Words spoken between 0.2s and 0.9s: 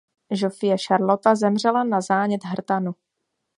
Žofie